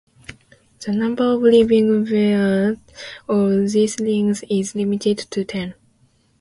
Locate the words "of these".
3.29-3.99